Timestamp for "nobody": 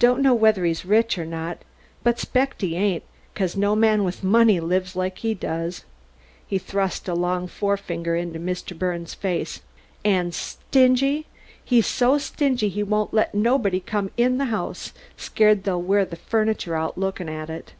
13.36-13.78